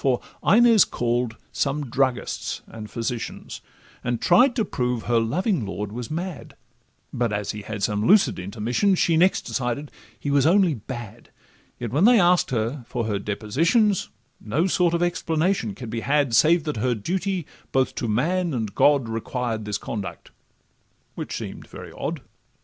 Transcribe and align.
For 0.03 0.19
Inez 0.43 0.83
call'd 0.83 1.35
some 1.51 1.85
druggists 1.87 2.61
and 2.65 2.89
physicians, 2.89 3.61
And 4.03 4.19
tried 4.19 4.55
to 4.55 4.65
prove 4.65 5.03
her 5.03 5.19
loving 5.19 5.63
lord 5.63 5.91
was 5.91 6.09
mad; 6.09 6.55
But 7.13 7.31
as 7.31 7.51
he 7.51 7.61
had 7.61 7.83
some 7.83 8.07
lucid 8.07 8.39
intermissions, 8.39 8.97
She 8.97 9.15
next 9.15 9.41
decided 9.43 9.91
he 10.19 10.31
was 10.31 10.47
only 10.47 10.73
bad; 10.73 11.29
Yet 11.77 11.91
when 11.91 12.05
they 12.05 12.19
ask'd 12.19 12.49
her 12.49 12.83
for 12.87 13.05
her 13.05 13.19
depositions, 13.19 14.09
No 14.43 14.65
sort 14.65 14.95
of 14.95 15.03
explanation 15.03 15.75
could 15.75 15.91
be 15.91 15.99
had, 15.99 16.33
Save 16.33 16.63
that 16.63 16.77
her 16.77 16.95
duty 16.95 17.45
both 17.71 17.93
to 17.93 18.07
man 18.07 18.55
and 18.55 18.73
God 18.73 19.07
Required 19.07 19.65
this 19.65 19.77
conduct—which 19.77 21.37
seem'd 21.37 21.67
very 21.67 21.91
odd. 21.91 22.21